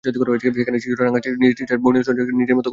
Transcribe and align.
সেখানে 0.05 0.77
শিশুরা 0.83 1.03
রাঙাচ্ছে 1.07 1.29
নিজের 1.41 1.55
টি-শার্ট, 1.57 1.81
বর্ণিল 1.85 2.03
বর্ণে 2.03 2.07
সাজাচ্ছে 2.07 2.33
নিজের 2.41 2.55
মতো 2.57 2.63
করে। 2.67 2.69